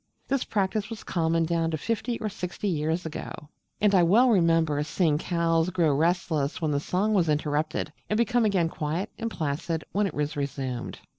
[0.27, 3.29] This practice was common down to fifty or sixty years ago;
[3.79, 8.43] and I well remember seeing cows grow restless when the song was interrupted, and become
[8.43, 10.97] again quiet and placid when it was resumed.